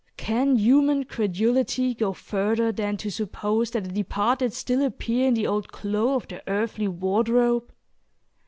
Can 0.17 0.55
human 0.55 1.03
credulity 1.03 1.93
go 1.93 2.11
further 2.11 2.71
than 2.71 2.97
to 2.97 3.11
suppose 3.11 3.69
that 3.69 3.83
the 3.83 3.91
departed 3.91 4.51
still 4.51 4.81
appear 4.83 5.27
in 5.27 5.35
the 5.35 5.45
old 5.45 5.71
clo' 5.71 6.15
of 6.15 6.27
their 6.27 6.41
earthly 6.47 6.87
wardrobe? 6.87 7.71